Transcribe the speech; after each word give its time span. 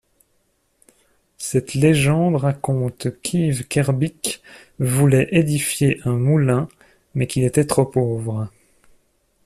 Cette 1.37 1.75
légende 1.75 2.35
raconte 2.37 3.19
qu'Yves 3.21 3.67
Kerbic 3.67 4.41
voulait 4.79 5.27
édifier 5.29 6.01
un 6.05 6.13
moulin 6.17 6.67
mais 7.13 7.27
qu'il 7.27 7.43
était 7.43 7.65
trop 7.67 7.85
pauvre. 7.85 8.49